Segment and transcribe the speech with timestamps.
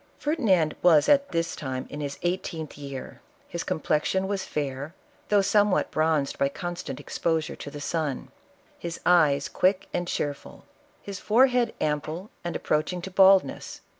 [0.17, 3.21] "Ferdinand was at this time in his eighteenth year.
[3.47, 4.95] His complexion was fair,
[5.29, 8.29] though somewhat bronzed by constant exposure to the sun;
[8.79, 10.65] his eyes quick and cheerful;
[11.03, 13.81] his forehead ample and approaching to bald ness.